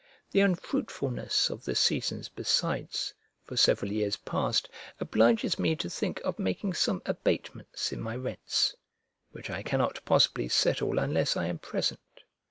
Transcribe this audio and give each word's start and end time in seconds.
The 0.31 0.39
unfruitfulness 0.39 1.51
of 1.51 1.63
the 1.63 1.75
seasons 1.75 2.27
besides, 2.27 3.13
for 3.43 3.55
several 3.55 3.91
years 3.91 4.15
past, 4.17 4.67
obliges 4.99 5.59
me 5.59 5.75
to 5.75 5.91
think 5.91 6.19
of 6.21 6.39
making 6.39 6.73
some 6.73 7.03
abatements 7.05 7.91
in 7.91 8.01
my 8.01 8.15
rents; 8.15 8.75
which 9.31 9.51
I 9.51 9.61
cannot 9.61 10.03
possibly 10.03 10.49
settle 10.49 10.97
unless 10.97 11.37
I 11.37 11.45
am 11.45 11.59
present. 11.59 11.99